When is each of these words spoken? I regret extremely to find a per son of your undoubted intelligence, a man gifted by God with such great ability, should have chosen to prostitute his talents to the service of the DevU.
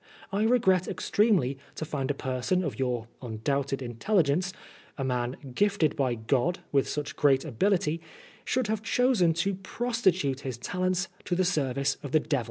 I 0.31 0.41
regret 0.45 0.87
extremely 0.87 1.59
to 1.75 1.85
find 1.85 2.09
a 2.09 2.15
per 2.15 2.41
son 2.41 2.63
of 2.63 2.79
your 2.79 3.07
undoubted 3.21 3.83
intelligence, 3.83 4.51
a 4.97 5.03
man 5.03 5.35
gifted 5.53 5.95
by 5.95 6.15
God 6.15 6.57
with 6.71 6.89
such 6.89 7.15
great 7.15 7.45
ability, 7.45 8.01
should 8.43 8.65
have 8.65 8.81
chosen 8.81 9.35
to 9.35 9.53
prostitute 9.53 10.39
his 10.39 10.57
talents 10.57 11.07
to 11.25 11.35
the 11.35 11.45
service 11.45 11.97
of 12.01 12.13
the 12.13 12.19
DevU. 12.19 12.39